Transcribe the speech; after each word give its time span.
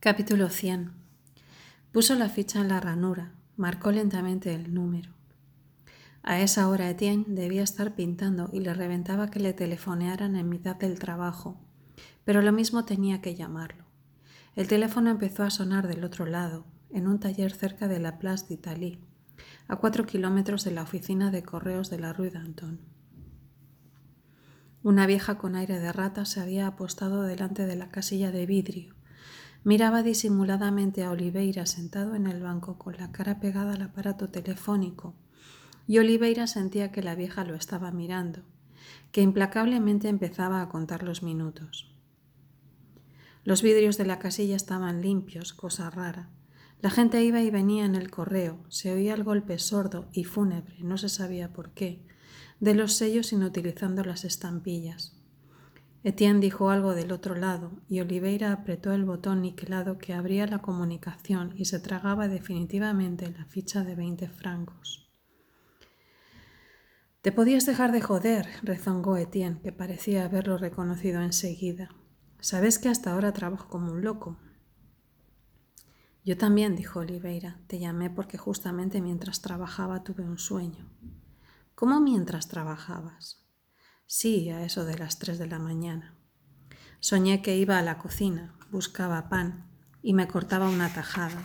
Capítulo 0.00 0.48
100. 0.48 0.92
Puso 1.90 2.14
la 2.14 2.28
ficha 2.28 2.60
en 2.60 2.68
la 2.68 2.78
ranura, 2.78 3.32
marcó 3.56 3.90
lentamente 3.90 4.54
el 4.54 4.72
número. 4.72 5.10
A 6.22 6.38
esa 6.38 6.68
hora 6.68 6.88
Etienne 6.88 7.24
debía 7.26 7.64
estar 7.64 7.96
pintando 7.96 8.48
y 8.52 8.60
le 8.60 8.74
reventaba 8.74 9.28
que 9.28 9.40
le 9.40 9.54
telefonearan 9.54 10.36
en 10.36 10.48
mitad 10.48 10.76
del 10.76 11.00
trabajo, 11.00 11.60
pero 12.24 12.42
lo 12.42 12.52
mismo 12.52 12.84
tenía 12.84 13.20
que 13.20 13.34
llamarlo. 13.34 13.86
El 14.54 14.68
teléfono 14.68 15.10
empezó 15.10 15.42
a 15.42 15.50
sonar 15.50 15.88
del 15.88 16.04
otro 16.04 16.26
lado, 16.26 16.64
en 16.90 17.08
un 17.08 17.18
taller 17.18 17.50
cerca 17.50 17.88
de 17.88 17.98
la 17.98 18.20
Place 18.20 18.46
d'Italie, 18.48 19.00
a 19.66 19.78
cuatro 19.78 20.06
kilómetros 20.06 20.62
de 20.62 20.70
la 20.70 20.82
oficina 20.82 21.32
de 21.32 21.42
correos 21.42 21.90
de 21.90 21.98
la 21.98 22.12
Rue 22.12 22.30
d'Anton. 22.30 22.78
Una 24.84 25.08
vieja 25.08 25.38
con 25.38 25.56
aire 25.56 25.80
de 25.80 25.92
rata 25.92 26.24
se 26.24 26.38
había 26.38 26.68
apostado 26.68 27.24
delante 27.24 27.66
de 27.66 27.74
la 27.74 27.90
casilla 27.90 28.30
de 28.30 28.46
vidrio 28.46 28.97
Miraba 29.64 30.02
disimuladamente 30.02 31.04
a 31.04 31.10
Oliveira 31.10 31.66
sentado 31.66 32.14
en 32.14 32.26
el 32.26 32.40
banco 32.40 32.78
con 32.78 32.96
la 32.96 33.10
cara 33.10 33.40
pegada 33.40 33.74
al 33.74 33.82
aparato 33.82 34.28
telefónico, 34.28 35.14
y 35.86 35.98
Oliveira 35.98 36.46
sentía 36.46 36.92
que 36.92 37.02
la 37.02 37.14
vieja 37.14 37.44
lo 37.44 37.54
estaba 37.54 37.90
mirando, 37.90 38.42
que 39.10 39.22
implacablemente 39.22 40.08
empezaba 40.08 40.62
a 40.62 40.68
contar 40.68 41.02
los 41.02 41.22
minutos. 41.22 41.90
Los 43.42 43.62
vidrios 43.62 43.96
de 43.96 44.04
la 44.04 44.18
casilla 44.18 44.56
estaban 44.56 45.00
limpios, 45.00 45.54
cosa 45.54 45.90
rara. 45.90 46.28
La 46.80 46.90
gente 46.90 47.24
iba 47.24 47.40
y 47.40 47.50
venía 47.50 47.84
en 47.84 47.94
el 47.94 48.10
correo, 48.10 48.60
se 48.68 48.92
oía 48.92 49.14
el 49.14 49.24
golpe 49.24 49.58
sordo 49.58 50.08
y 50.12 50.24
fúnebre, 50.24 50.76
no 50.80 50.98
se 50.98 51.08
sabía 51.08 51.52
por 51.52 51.70
qué, 51.70 52.06
de 52.60 52.74
los 52.74 52.92
sellos 52.92 53.32
inutilizando 53.32 54.04
las 54.04 54.24
estampillas. 54.24 55.17
Etienne 56.04 56.40
dijo 56.40 56.70
algo 56.70 56.94
del 56.94 57.10
otro 57.10 57.34
lado 57.34 57.72
y 57.88 58.00
Oliveira 58.00 58.52
apretó 58.52 58.92
el 58.92 59.04
botón 59.04 59.42
niquelado 59.42 59.98
que 59.98 60.14
abría 60.14 60.46
la 60.46 60.60
comunicación 60.60 61.52
y 61.56 61.64
se 61.64 61.80
tragaba 61.80 62.28
definitivamente 62.28 63.28
la 63.30 63.44
ficha 63.46 63.82
de 63.82 63.96
veinte 63.96 64.28
francos. 64.28 65.10
Te 67.20 67.32
podías 67.32 67.66
dejar 67.66 67.90
de 67.90 68.00
joder, 68.00 68.46
rezongó 68.62 69.16
Etienne, 69.16 69.60
que 69.60 69.72
parecía 69.72 70.24
haberlo 70.24 70.56
reconocido 70.56 71.20
enseguida. 71.20 71.90
Sabes 72.38 72.78
que 72.78 72.88
hasta 72.88 73.12
ahora 73.12 73.32
trabajo 73.32 73.68
como 73.68 73.90
un 73.90 74.02
loco. 74.02 74.38
Yo 76.24 76.36
también, 76.38 76.76
dijo 76.76 77.00
Oliveira. 77.00 77.58
Te 77.66 77.80
llamé 77.80 78.08
porque 78.08 78.38
justamente 78.38 79.00
mientras 79.00 79.42
trabajaba 79.42 80.04
tuve 80.04 80.22
un 80.22 80.38
sueño. 80.38 80.88
¿Cómo 81.74 82.00
mientras 82.00 82.48
trabajabas? 82.48 83.47
Sí, 84.10 84.48
a 84.48 84.64
eso 84.64 84.86
de 84.86 84.96
las 84.96 85.18
tres 85.18 85.38
de 85.38 85.46
la 85.46 85.58
mañana. 85.58 86.14
Soñé 86.98 87.42
que 87.42 87.58
iba 87.58 87.78
a 87.78 87.82
la 87.82 87.98
cocina, 87.98 88.54
buscaba 88.70 89.28
pan 89.28 89.66
y 90.02 90.14
me 90.14 90.26
cortaba 90.26 90.70
una 90.70 90.90
tajada. 90.90 91.42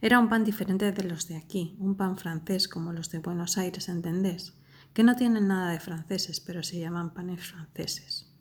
Era 0.00 0.18
un 0.18 0.28
pan 0.28 0.42
diferente 0.42 0.90
de 0.90 1.04
los 1.04 1.28
de 1.28 1.36
aquí, 1.36 1.76
un 1.78 1.96
pan 1.96 2.18
francés 2.18 2.66
como 2.66 2.92
los 2.92 3.12
de 3.12 3.20
Buenos 3.20 3.56
Aires, 3.56 3.88
¿entendés? 3.88 4.54
Que 4.94 5.04
no 5.04 5.14
tienen 5.14 5.46
nada 5.46 5.70
de 5.70 5.78
franceses, 5.78 6.40
pero 6.40 6.64
se 6.64 6.80
llaman 6.80 7.14
panes 7.14 7.46
franceses. 7.46 8.34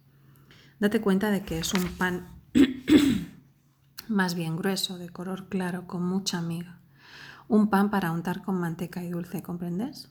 Date 0.80 1.00
cuenta 1.00 1.30
de 1.30 1.44
que 1.44 1.60
es 1.60 1.72
un 1.76 1.88
pan 2.00 2.42
más 4.08 4.34
bien 4.34 4.58
grueso, 4.58 4.98
de 4.98 5.10
color 5.10 5.50
claro, 5.50 5.86
con 5.86 6.04
mucha 6.04 6.42
miga. 6.42 6.82
Un 7.48 7.70
pan 7.70 7.92
para 7.92 8.12
untar 8.12 8.42
con 8.42 8.60
manteca 8.60 9.04
y 9.04 9.12
dulce, 9.12 9.44
¿comprendes? 9.44 10.10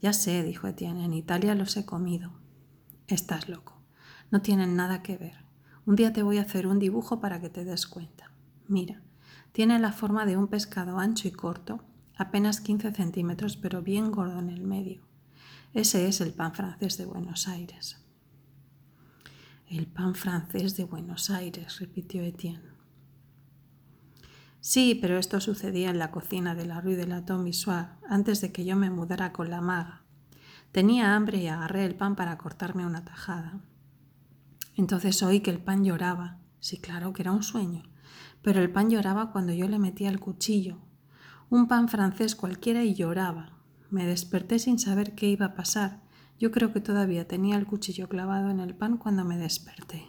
Ya 0.00 0.12
sé, 0.12 0.42
dijo 0.42 0.66
Etienne, 0.66 1.04
en 1.04 1.12
Italia 1.12 1.54
los 1.54 1.76
he 1.76 1.84
comido. 1.84 2.32
Estás 3.06 3.48
loco. 3.48 3.82
No 4.30 4.40
tienen 4.40 4.76
nada 4.76 5.02
que 5.02 5.18
ver. 5.18 5.44
Un 5.84 5.96
día 5.96 6.12
te 6.12 6.22
voy 6.22 6.38
a 6.38 6.42
hacer 6.42 6.66
un 6.66 6.78
dibujo 6.78 7.20
para 7.20 7.40
que 7.40 7.50
te 7.50 7.64
des 7.64 7.86
cuenta. 7.86 8.32
Mira, 8.68 9.02
tiene 9.52 9.78
la 9.78 9.92
forma 9.92 10.24
de 10.26 10.36
un 10.36 10.48
pescado 10.48 10.98
ancho 10.98 11.28
y 11.28 11.32
corto, 11.32 11.84
apenas 12.16 12.60
15 12.60 12.92
centímetros, 12.92 13.56
pero 13.56 13.82
bien 13.82 14.10
gordo 14.10 14.38
en 14.38 14.50
el 14.50 14.62
medio. 14.62 15.02
Ese 15.74 16.06
es 16.06 16.20
el 16.20 16.32
pan 16.32 16.54
francés 16.54 16.96
de 16.96 17.06
Buenos 17.06 17.48
Aires. 17.48 17.98
El 19.68 19.86
pan 19.86 20.14
francés 20.14 20.76
de 20.76 20.84
Buenos 20.84 21.30
Aires, 21.30 21.78
repitió 21.78 22.22
Etienne. 22.22 22.79
Sí, 24.60 24.98
pero 25.00 25.18
esto 25.18 25.40
sucedía 25.40 25.90
en 25.90 25.98
la 25.98 26.10
cocina 26.10 26.54
de 26.54 26.66
la 26.66 26.80
Rue 26.80 26.96
de 26.96 27.06
la 27.06 27.24
Tomissoire 27.24 27.88
antes 28.08 28.42
de 28.42 28.52
que 28.52 28.64
yo 28.64 28.76
me 28.76 28.90
mudara 28.90 29.32
con 29.32 29.48
la 29.48 29.62
maga. 29.62 30.02
Tenía 30.70 31.16
hambre 31.16 31.38
y 31.38 31.48
agarré 31.48 31.84
el 31.86 31.94
pan 31.94 32.14
para 32.14 32.36
cortarme 32.36 32.86
una 32.86 33.04
tajada. 33.04 33.60
Entonces 34.76 35.22
oí 35.22 35.40
que 35.40 35.50
el 35.50 35.60
pan 35.60 35.84
lloraba. 35.84 36.38
Sí, 36.60 36.78
claro 36.78 37.12
que 37.12 37.22
era 37.22 37.32
un 37.32 37.42
sueño. 37.42 37.82
Pero 38.42 38.60
el 38.60 38.70
pan 38.70 38.90
lloraba 38.90 39.32
cuando 39.32 39.52
yo 39.52 39.66
le 39.66 39.78
metía 39.78 40.10
el 40.10 40.20
cuchillo. 40.20 40.78
Un 41.48 41.66
pan 41.66 41.88
francés 41.88 42.36
cualquiera 42.36 42.84
y 42.84 42.94
lloraba. 42.94 43.58
Me 43.90 44.06
desperté 44.06 44.58
sin 44.58 44.78
saber 44.78 45.14
qué 45.14 45.28
iba 45.28 45.46
a 45.46 45.54
pasar. 45.54 46.02
Yo 46.38 46.50
creo 46.50 46.72
que 46.72 46.80
todavía 46.80 47.26
tenía 47.26 47.56
el 47.56 47.66
cuchillo 47.66 48.08
clavado 48.08 48.50
en 48.50 48.60
el 48.60 48.74
pan 48.74 48.98
cuando 48.98 49.24
me 49.24 49.36
desperté. 49.36 50.08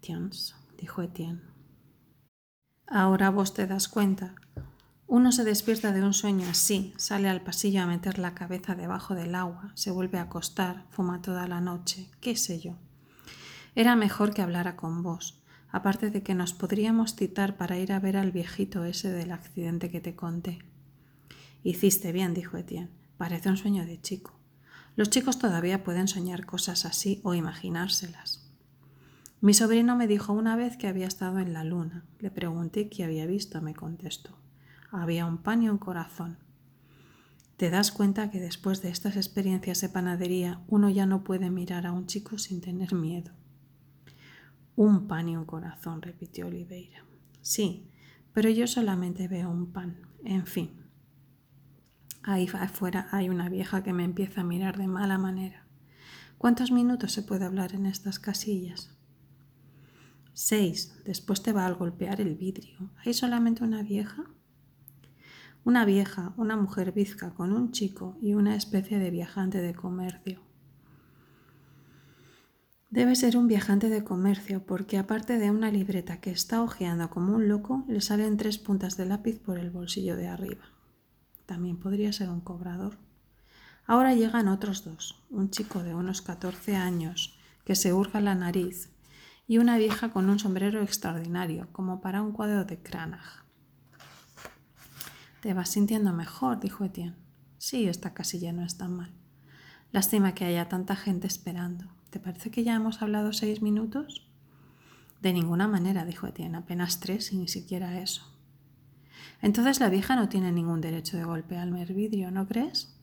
Tiens, 0.00 0.56
dijo 0.76 1.02
Etienne. 1.02 1.49
Ahora 2.92 3.30
vos 3.30 3.54
te 3.54 3.68
das 3.68 3.86
cuenta. 3.86 4.34
Uno 5.06 5.30
se 5.30 5.44
despierta 5.44 5.92
de 5.92 6.02
un 6.02 6.12
sueño 6.12 6.48
así, 6.50 6.92
sale 6.96 7.28
al 7.28 7.40
pasillo 7.40 7.82
a 7.82 7.86
meter 7.86 8.18
la 8.18 8.34
cabeza 8.34 8.74
debajo 8.74 9.14
del 9.14 9.36
agua, 9.36 9.70
se 9.74 9.92
vuelve 9.92 10.18
a 10.18 10.22
acostar, 10.22 10.86
fuma 10.90 11.22
toda 11.22 11.46
la 11.46 11.60
noche, 11.60 12.10
qué 12.20 12.34
sé 12.34 12.58
yo. 12.58 12.78
Era 13.76 13.94
mejor 13.94 14.34
que 14.34 14.42
hablara 14.42 14.74
con 14.74 15.04
vos, 15.04 15.40
aparte 15.70 16.10
de 16.10 16.24
que 16.24 16.34
nos 16.34 16.52
podríamos 16.52 17.14
citar 17.14 17.56
para 17.56 17.78
ir 17.78 17.92
a 17.92 18.00
ver 18.00 18.16
al 18.16 18.32
viejito 18.32 18.84
ese 18.84 19.12
del 19.12 19.30
accidente 19.30 19.88
que 19.88 20.00
te 20.00 20.16
conté. 20.16 20.58
Hiciste 21.62 22.10
bien, 22.10 22.34
dijo 22.34 22.56
Etienne. 22.56 22.90
Parece 23.16 23.50
un 23.50 23.56
sueño 23.56 23.86
de 23.86 24.00
chico. 24.00 24.32
Los 24.96 25.10
chicos 25.10 25.38
todavía 25.38 25.84
pueden 25.84 26.08
soñar 26.08 26.44
cosas 26.44 26.84
así 26.86 27.20
o 27.22 27.34
imaginárselas. 27.34 28.39
Mi 29.42 29.54
sobrino 29.54 29.96
me 29.96 30.06
dijo 30.06 30.34
una 30.34 30.54
vez 30.54 30.76
que 30.76 30.86
había 30.86 31.06
estado 31.06 31.38
en 31.38 31.54
la 31.54 31.64
luna. 31.64 32.04
Le 32.18 32.30
pregunté 32.30 32.90
qué 32.90 33.04
había 33.04 33.24
visto, 33.24 33.62
me 33.62 33.74
contestó. 33.74 34.36
Había 34.90 35.24
un 35.24 35.38
pan 35.38 35.62
y 35.62 35.70
un 35.70 35.78
corazón. 35.78 36.36
Te 37.56 37.70
das 37.70 37.90
cuenta 37.90 38.30
que 38.30 38.38
después 38.38 38.82
de 38.82 38.90
estas 38.90 39.16
experiencias 39.16 39.80
de 39.80 39.88
panadería 39.88 40.60
uno 40.68 40.90
ya 40.90 41.06
no 41.06 41.24
puede 41.24 41.48
mirar 41.48 41.86
a 41.86 41.92
un 41.92 42.06
chico 42.06 42.36
sin 42.36 42.60
tener 42.60 42.94
miedo. 42.94 43.32
Un 44.76 45.06
pan 45.06 45.30
y 45.30 45.36
un 45.38 45.46
corazón, 45.46 46.02
repitió 46.02 46.46
Oliveira. 46.46 47.04
Sí, 47.40 47.90
pero 48.34 48.50
yo 48.50 48.66
solamente 48.66 49.26
veo 49.26 49.48
un 49.48 49.72
pan. 49.72 50.02
En 50.22 50.46
fin. 50.46 50.70
Ahí 52.22 52.46
afuera 52.52 53.08
hay 53.10 53.30
una 53.30 53.48
vieja 53.48 53.82
que 53.82 53.94
me 53.94 54.04
empieza 54.04 54.42
a 54.42 54.44
mirar 54.44 54.76
de 54.76 54.86
mala 54.86 55.16
manera. 55.16 55.64
¿Cuántos 56.36 56.70
minutos 56.70 57.12
se 57.12 57.22
puede 57.22 57.46
hablar 57.46 57.74
en 57.74 57.86
estas 57.86 58.18
casillas? 58.18 58.99
Seis. 60.42 60.94
Después 61.04 61.42
te 61.42 61.52
va 61.52 61.66
a 61.66 61.72
golpear 61.72 62.18
el 62.18 62.34
vidrio. 62.34 62.90
¿Hay 63.04 63.12
solamente 63.12 63.62
una 63.62 63.82
vieja? 63.82 64.24
Una 65.64 65.84
vieja, 65.84 66.32
una 66.38 66.56
mujer 66.56 66.92
bizca 66.92 67.34
con 67.34 67.52
un 67.52 67.72
chico 67.72 68.16
y 68.22 68.32
una 68.32 68.56
especie 68.56 68.98
de 68.98 69.10
viajante 69.10 69.60
de 69.60 69.74
comercio. 69.74 70.40
Debe 72.88 73.16
ser 73.16 73.36
un 73.36 73.48
viajante 73.48 73.90
de 73.90 74.02
comercio 74.02 74.64
porque 74.64 74.96
aparte 74.96 75.36
de 75.36 75.50
una 75.50 75.70
libreta 75.70 76.22
que 76.22 76.30
está 76.30 76.62
hojeando 76.62 77.10
como 77.10 77.34
un 77.34 77.46
loco, 77.46 77.84
le 77.86 78.00
salen 78.00 78.38
tres 78.38 78.56
puntas 78.56 78.96
de 78.96 79.04
lápiz 79.04 79.38
por 79.40 79.58
el 79.58 79.70
bolsillo 79.70 80.16
de 80.16 80.28
arriba. 80.28 80.64
También 81.44 81.76
podría 81.76 82.14
ser 82.14 82.30
un 82.30 82.40
cobrador. 82.40 82.96
Ahora 83.84 84.14
llegan 84.14 84.48
otros 84.48 84.86
dos, 84.86 85.22
un 85.28 85.50
chico 85.50 85.82
de 85.82 85.94
unos 85.94 86.22
14 86.22 86.76
años 86.76 87.38
que 87.66 87.74
se 87.74 87.92
hurga 87.92 88.22
la 88.22 88.34
nariz 88.34 88.88
y 89.50 89.58
una 89.58 89.78
vieja 89.78 90.10
con 90.10 90.30
un 90.30 90.38
sombrero 90.38 90.80
extraordinario, 90.80 91.66
como 91.72 92.00
para 92.00 92.22
un 92.22 92.30
cuadro 92.30 92.64
de 92.64 92.80
Cranach. 92.80 93.42
Te 95.42 95.54
vas 95.54 95.70
sintiendo 95.70 96.12
mejor, 96.12 96.60
dijo 96.60 96.84
Etienne. 96.84 97.16
Sí, 97.58 97.88
esta 97.88 98.14
casilla 98.14 98.52
no 98.52 98.62
está 98.62 98.86
mal. 98.86 99.12
Lástima 99.90 100.34
que 100.34 100.44
haya 100.44 100.68
tanta 100.68 100.94
gente 100.94 101.26
esperando. 101.26 101.86
¿Te 102.10 102.20
parece 102.20 102.52
que 102.52 102.62
ya 102.62 102.76
hemos 102.76 103.02
hablado 103.02 103.32
seis 103.32 103.60
minutos? 103.60 104.30
De 105.20 105.32
ninguna 105.32 105.66
manera, 105.66 106.04
dijo 106.04 106.28
Etienne, 106.28 106.58
apenas 106.58 107.00
tres 107.00 107.32
y 107.32 107.36
ni 107.36 107.48
siquiera 107.48 107.98
eso. 107.98 108.32
Entonces 109.42 109.80
la 109.80 109.88
vieja 109.88 110.14
no 110.14 110.28
tiene 110.28 110.52
ningún 110.52 110.80
derecho 110.80 111.16
de 111.16 111.24
golpearme 111.24 111.82
el 111.82 111.92
vidrio, 111.92 112.30
¿no 112.30 112.46
crees? 112.46 112.96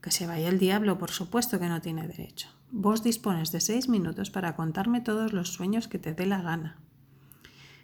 Que 0.00 0.12
se 0.12 0.28
vaya 0.28 0.48
el 0.48 0.60
diablo, 0.60 0.96
por 0.96 1.10
supuesto 1.10 1.58
que 1.58 1.66
no 1.66 1.80
tiene 1.80 2.06
derecho. 2.06 2.55
Vos 2.70 3.02
dispones 3.02 3.52
de 3.52 3.60
seis 3.60 3.88
minutos 3.88 4.30
para 4.30 4.56
contarme 4.56 5.00
todos 5.00 5.32
los 5.32 5.52
sueños 5.52 5.88
que 5.88 5.98
te 5.98 6.14
dé 6.14 6.26
la 6.26 6.42
gana. 6.42 6.80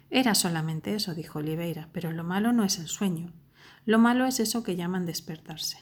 Era 0.09 0.35
solamente 0.35 0.93
eso, 0.93 1.15
dijo 1.15 1.39
Oliveira, 1.39 1.89
pero 1.93 2.11
lo 2.11 2.23
malo 2.23 2.53
no 2.53 2.63
es 2.63 2.77
el 2.79 2.87
sueño. 2.87 3.33
Lo 3.85 3.97
malo 3.97 4.25
es 4.25 4.39
eso 4.39 4.63
que 4.63 4.75
llaman 4.75 5.05
despertarse. 5.05 5.77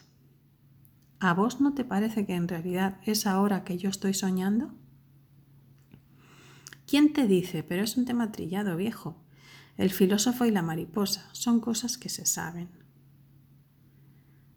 ¿A 1.19 1.33
vos 1.33 1.62
no 1.62 1.74
te 1.74 1.83
parece 1.83 2.25
que 2.25 2.36
en 2.36 2.48
realidad 2.48 3.00
es 3.06 3.27
ahora 3.27 3.63
que 3.63 3.77
yo 3.77 3.89
estoy 3.89 4.13
soñando? 4.13 4.74
¿Quién 6.88 7.13
te 7.13 7.27
dice? 7.27 7.63
Pero 7.63 7.83
es 7.83 7.98
un 7.98 8.06
tema 8.06 8.31
trillado, 8.31 8.75
viejo. 8.75 9.24
El 9.77 9.92
filósofo 9.92 10.45
y 10.45 10.51
la 10.51 10.62
mariposa 10.62 11.30
son 11.31 11.59
cosas 11.59 11.98
que 11.98 12.09
se 12.09 12.25
saben. 12.25 12.69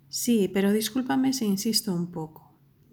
Sí, 0.08 0.50
pero 0.52 0.72
discúlpame 0.72 1.32
si 1.32 1.44
insisto 1.44 1.94
un 1.94 2.10
poco. 2.10 2.43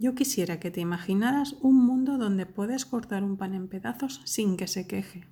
Yo 0.01 0.15
quisiera 0.15 0.59
que 0.59 0.71
te 0.71 0.81
imaginaras 0.81 1.57
un 1.61 1.85
mundo 1.85 2.17
donde 2.17 2.47
puedes 2.47 2.87
cortar 2.87 3.23
un 3.23 3.37
pan 3.37 3.53
en 3.53 3.67
pedazos 3.67 4.23
sin 4.25 4.57
que 4.57 4.65
se 4.65 4.87
queje. 4.87 5.27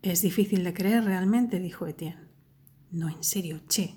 Es 0.00 0.22
difícil 0.22 0.64
de 0.64 0.72
creer 0.72 1.04
realmente, 1.04 1.60
dijo 1.60 1.86
Etienne. 1.86 2.30
No, 2.90 3.10
en 3.10 3.22
serio, 3.22 3.60
che. 3.68 3.94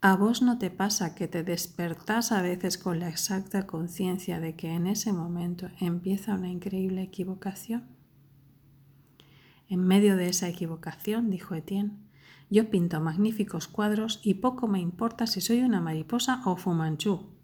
¿A 0.00 0.16
vos 0.16 0.40
no 0.40 0.56
te 0.56 0.70
pasa 0.70 1.14
que 1.14 1.28
te 1.28 1.42
despertás 1.42 2.32
a 2.32 2.40
veces 2.40 2.78
con 2.78 3.00
la 3.00 3.10
exacta 3.10 3.66
conciencia 3.66 4.40
de 4.40 4.56
que 4.56 4.70
en 4.70 4.86
ese 4.86 5.12
momento 5.12 5.68
empieza 5.78 6.36
una 6.36 6.48
increíble 6.48 7.02
equivocación? 7.02 7.84
En 9.68 9.86
medio 9.86 10.16
de 10.16 10.30
esa 10.30 10.48
equivocación, 10.48 11.28
dijo 11.28 11.54
Etienne, 11.54 11.98
yo 12.48 12.70
pinto 12.70 12.98
magníficos 13.02 13.68
cuadros 13.68 14.20
y 14.24 14.34
poco 14.34 14.68
me 14.68 14.80
importa 14.80 15.26
si 15.26 15.42
soy 15.42 15.60
una 15.60 15.82
mariposa 15.82 16.40
o 16.46 16.56
fumanchú. 16.56 17.34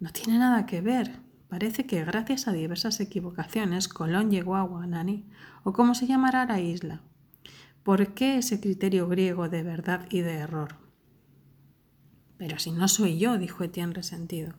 No 0.00 0.10
tiene 0.10 0.38
nada 0.38 0.66
que 0.66 0.80
ver. 0.80 1.20
Parece 1.48 1.86
que 1.86 2.04
gracias 2.04 2.48
a 2.48 2.52
diversas 2.52 3.00
equivocaciones 3.00 3.88
Colón 3.88 4.30
llegó 4.30 4.56
a 4.56 4.62
Guanani, 4.62 5.24
o 5.62 5.72
como 5.72 5.94
se 5.94 6.06
llamará 6.06 6.44
la 6.44 6.60
isla. 6.60 7.00
¿Por 7.82 8.14
qué 8.14 8.38
ese 8.38 8.60
criterio 8.60 9.08
griego 9.08 9.48
de 9.48 9.62
verdad 9.62 10.06
y 10.10 10.20
de 10.20 10.34
error? 10.34 10.76
Pero 12.36 12.58
si 12.58 12.72
no 12.72 12.88
soy 12.88 13.18
yo, 13.18 13.38
dijo 13.38 13.64
Etienne 13.64 13.94
resentido. 13.94 14.54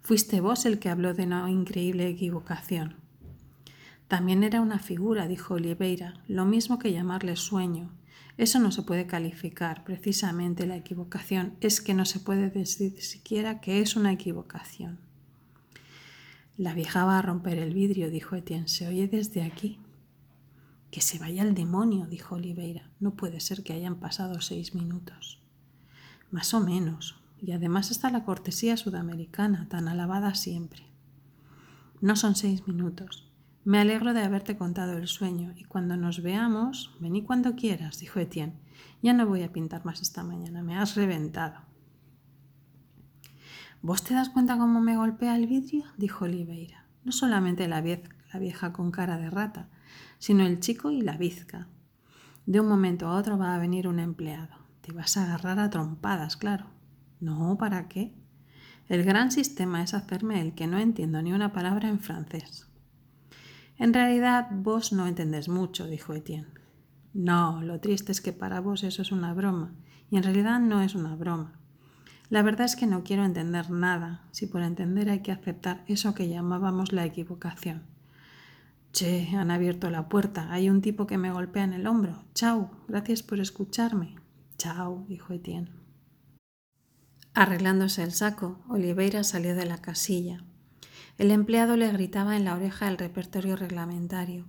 Fuiste 0.00 0.40
vos 0.40 0.64
el 0.64 0.78
que 0.78 0.88
habló 0.88 1.12
de 1.12 1.24
una 1.24 1.50
increíble 1.50 2.08
equivocación. 2.08 2.96
También 4.08 4.44
era 4.44 4.60
una 4.60 4.78
figura, 4.78 5.26
dijo 5.26 5.54
Oliveira, 5.54 6.14
lo 6.28 6.44
mismo 6.44 6.78
que 6.78 6.92
llamarle 6.92 7.36
sueño. 7.36 7.90
Eso 8.38 8.58
no 8.58 8.72
se 8.72 8.82
puede 8.82 9.06
calificar. 9.06 9.84
Precisamente 9.84 10.66
la 10.66 10.76
equivocación 10.76 11.56
es 11.60 11.80
que 11.80 11.94
no 11.94 12.04
se 12.04 12.20
puede 12.20 12.50
decir 12.50 13.00
siquiera 13.00 13.60
que 13.60 13.80
es 13.80 13.96
una 13.96 14.12
equivocación. 14.12 14.98
La 16.56 16.74
vieja 16.74 17.04
va 17.04 17.18
a 17.18 17.22
romper 17.22 17.58
el 17.58 17.72
vidrio, 17.74 18.10
dijo 18.10 18.36
Etienne. 18.36 18.68
¿Se 18.68 18.86
oye 18.86 19.08
desde 19.08 19.42
aquí? 19.42 19.78
Que 20.90 21.00
se 21.00 21.18
vaya 21.18 21.42
al 21.42 21.54
demonio, 21.54 22.06
dijo 22.06 22.34
Oliveira. 22.34 22.90
No 23.00 23.14
puede 23.14 23.40
ser 23.40 23.62
que 23.62 23.72
hayan 23.72 23.96
pasado 23.96 24.40
seis 24.40 24.74
minutos. 24.74 25.40
Más 26.30 26.52
o 26.54 26.60
menos. 26.60 27.16
Y 27.40 27.52
además 27.52 27.90
está 27.90 28.10
la 28.10 28.24
cortesía 28.24 28.76
sudamericana, 28.76 29.68
tan 29.68 29.88
alabada 29.88 30.34
siempre. 30.34 30.86
No 32.00 32.16
son 32.16 32.36
seis 32.36 32.66
minutos. 32.68 33.31
Me 33.64 33.78
alegro 33.78 34.12
de 34.12 34.22
haberte 34.22 34.56
contado 34.56 34.98
el 34.98 35.06
sueño 35.06 35.52
y 35.56 35.62
cuando 35.62 35.96
nos 35.96 36.20
veamos, 36.20 36.96
vení 36.98 37.22
cuando 37.22 37.54
quieras, 37.54 38.00
dijo 38.00 38.18
Etienne. 38.18 38.58
Ya 39.02 39.12
no 39.12 39.24
voy 39.24 39.44
a 39.44 39.52
pintar 39.52 39.84
más 39.84 40.02
esta 40.02 40.24
mañana, 40.24 40.62
me 40.62 40.76
has 40.76 40.96
reventado. 40.96 41.60
¿Vos 43.80 44.02
te 44.02 44.14
das 44.14 44.30
cuenta 44.30 44.58
cómo 44.58 44.80
me 44.80 44.96
golpea 44.96 45.36
el 45.36 45.46
vidrio? 45.46 45.84
dijo 45.96 46.24
Oliveira. 46.24 46.86
No 47.04 47.12
solamente 47.12 47.68
la 47.68 47.80
vieja, 47.80 48.08
la 48.32 48.40
vieja 48.40 48.72
con 48.72 48.90
cara 48.90 49.16
de 49.16 49.30
rata, 49.30 49.68
sino 50.18 50.44
el 50.44 50.58
chico 50.58 50.90
y 50.90 51.00
la 51.00 51.16
bizca. 51.16 51.68
De 52.46 52.58
un 52.58 52.68
momento 52.68 53.06
a 53.06 53.14
otro 53.14 53.38
va 53.38 53.54
a 53.54 53.58
venir 53.58 53.86
un 53.86 54.00
empleado. 54.00 54.56
Te 54.80 54.90
vas 54.92 55.16
a 55.16 55.22
agarrar 55.22 55.60
a 55.60 55.70
trompadas, 55.70 56.36
claro. 56.36 56.66
No, 57.20 57.56
¿para 57.58 57.86
qué? 57.86 58.12
El 58.88 59.04
gran 59.04 59.30
sistema 59.30 59.84
es 59.84 59.94
hacerme 59.94 60.40
el 60.40 60.54
que 60.54 60.66
no 60.66 60.78
entiendo 60.78 61.22
ni 61.22 61.32
una 61.32 61.52
palabra 61.52 61.88
en 61.88 62.00
francés. 62.00 62.71
En 63.82 63.92
realidad 63.92 64.46
vos 64.52 64.92
no 64.92 65.08
entendés 65.08 65.48
mucho, 65.48 65.88
dijo 65.88 66.14
Etienne. 66.14 66.46
No, 67.14 67.62
lo 67.62 67.80
triste 67.80 68.12
es 68.12 68.20
que 68.20 68.32
para 68.32 68.60
vos 68.60 68.84
eso 68.84 69.02
es 69.02 69.10
una 69.10 69.34
broma, 69.34 69.72
y 70.08 70.18
en 70.18 70.22
realidad 70.22 70.60
no 70.60 70.82
es 70.82 70.94
una 70.94 71.16
broma. 71.16 71.58
La 72.28 72.42
verdad 72.42 72.66
es 72.66 72.76
que 72.76 72.86
no 72.86 73.02
quiero 73.02 73.24
entender 73.24 73.70
nada, 73.72 74.22
si 74.30 74.46
por 74.46 74.62
entender 74.62 75.10
hay 75.10 75.18
que 75.18 75.32
aceptar 75.32 75.82
eso 75.88 76.14
que 76.14 76.28
llamábamos 76.28 76.92
la 76.92 77.04
equivocación. 77.04 77.82
Che, 78.92 79.28
han 79.34 79.50
abierto 79.50 79.90
la 79.90 80.08
puerta, 80.08 80.52
hay 80.52 80.70
un 80.70 80.80
tipo 80.80 81.08
que 81.08 81.18
me 81.18 81.32
golpea 81.32 81.64
en 81.64 81.72
el 81.72 81.88
hombro. 81.88 82.22
Chao, 82.34 82.70
gracias 82.86 83.24
por 83.24 83.40
escucharme. 83.40 84.14
Chao, 84.58 85.04
dijo 85.08 85.32
Etienne. 85.32 85.72
Arreglándose 87.34 88.04
el 88.04 88.12
saco, 88.12 88.60
Oliveira 88.68 89.24
salió 89.24 89.56
de 89.56 89.66
la 89.66 89.78
casilla. 89.78 90.44
El 91.18 91.30
empleado 91.30 91.76
le 91.76 91.92
gritaba 91.92 92.36
en 92.36 92.44
la 92.44 92.54
oreja 92.54 92.88
el 92.88 92.98
repertorio 92.98 93.56
reglamentario. 93.56 94.46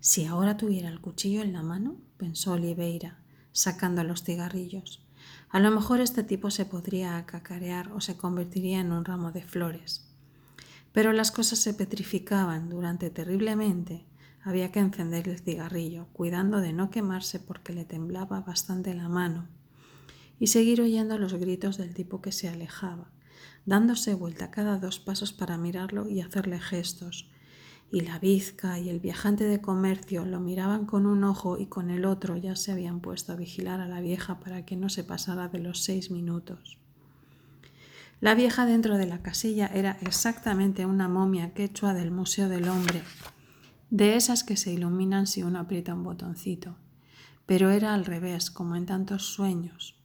Si 0.00 0.24
ahora 0.24 0.56
tuviera 0.56 0.88
el 0.88 1.00
cuchillo 1.00 1.42
en 1.42 1.52
la 1.52 1.62
mano, 1.62 1.96
pensó 2.16 2.52
Oliveira, 2.52 3.18
sacando 3.52 4.02
los 4.02 4.24
cigarrillos, 4.24 5.04
a 5.50 5.60
lo 5.60 5.70
mejor 5.70 6.00
este 6.00 6.24
tipo 6.24 6.50
se 6.50 6.64
podría 6.64 7.18
acacarear 7.18 7.92
o 7.92 8.00
se 8.00 8.16
convertiría 8.16 8.80
en 8.80 8.90
un 8.90 9.04
ramo 9.04 9.32
de 9.32 9.42
flores. 9.42 10.08
Pero 10.92 11.12
las 11.12 11.30
cosas 11.30 11.58
se 11.58 11.74
petrificaban 11.74 12.68
durante 12.68 13.10
terriblemente 13.10 14.06
había 14.44 14.72
que 14.72 14.80
encender 14.80 15.28
el 15.28 15.38
cigarrillo, 15.38 16.08
cuidando 16.12 16.60
de 16.60 16.72
no 16.72 16.90
quemarse 16.90 17.38
porque 17.38 17.72
le 17.72 17.84
temblaba 17.84 18.40
bastante 18.40 18.92
la 18.94 19.08
mano, 19.08 19.46
y 20.40 20.48
seguir 20.48 20.80
oyendo 20.80 21.16
los 21.18 21.34
gritos 21.34 21.78
del 21.78 21.94
tipo 21.94 22.20
que 22.20 22.32
se 22.32 22.48
alejaba, 22.48 23.10
dándose 23.66 24.14
vuelta 24.14 24.50
cada 24.50 24.78
dos 24.78 24.98
pasos 24.98 25.32
para 25.32 25.58
mirarlo 25.58 26.08
y 26.08 26.20
hacerle 26.20 26.60
gestos. 26.60 27.30
Y 27.90 28.00
la 28.00 28.18
bizca 28.18 28.78
y 28.78 28.88
el 28.88 29.00
viajante 29.00 29.44
de 29.44 29.60
comercio 29.60 30.24
lo 30.24 30.40
miraban 30.40 30.86
con 30.86 31.06
un 31.06 31.24
ojo 31.24 31.58
y 31.58 31.66
con 31.66 31.90
el 31.90 32.04
otro 32.04 32.36
ya 32.36 32.56
se 32.56 32.72
habían 32.72 33.00
puesto 33.00 33.32
a 33.32 33.36
vigilar 33.36 33.80
a 33.80 33.88
la 33.88 34.00
vieja 34.00 34.40
para 34.40 34.64
que 34.64 34.76
no 34.76 34.88
se 34.88 35.04
pasara 35.04 35.48
de 35.48 35.58
los 35.58 35.82
seis 35.82 36.10
minutos. 36.10 36.78
La 38.22 38.34
vieja 38.34 38.66
dentro 38.66 38.98
de 38.98 39.06
la 39.06 39.20
casilla 39.20 39.66
era 39.66 39.98
exactamente 40.00 40.86
una 40.86 41.08
momia 41.08 41.54
quechua 41.54 41.92
del 41.92 42.12
Museo 42.12 42.48
del 42.48 42.68
Hombre, 42.68 43.02
de 43.90 44.14
esas 44.14 44.44
que 44.44 44.56
se 44.56 44.72
iluminan 44.72 45.26
si 45.26 45.42
uno 45.42 45.58
aprieta 45.58 45.92
un 45.92 46.04
botoncito. 46.04 46.76
Pero 47.46 47.70
era 47.70 47.92
al 47.92 48.04
revés, 48.04 48.50
como 48.50 48.76
en 48.76 48.86
tantos 48.86 49.26
sueños. 49.26 50.01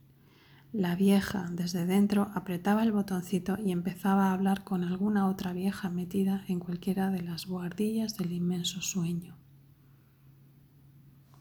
La 0.78 0.96
vieja 0.96 1.48
desde 1.50 1.88
dentro 1.88 2.30
apretaba 2.36 2.84
el 2.84 2.92
botoncito 2.92 3.58
y 3.58 3.72
empezaba 3.72 4.28
a 4.28 4.34
hablar 4.34 4.64
con 4.64 4.84
alguna 4.84 5.28
otra 5.28 5.52
vieja 5.52 5.90
metida 5.90 6.44
en 6.48 6.60
cualquiera 6.60 7.10
de 7.10 7.24
las 7.24 7.48
buhardillas 7.48 8.16
del 8.16 8.32
inmenso 8.32 8.80
sueño. 8.84 9.36